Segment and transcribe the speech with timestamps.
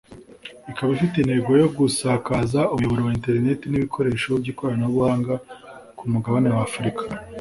[0.71, 5.33] ikaba ifite intego yo gusakaza umuyoboro wa interineti n’ibikoresho by’ikoranabuhanga
[5.97, 7.03] ku mugabane w’Afurika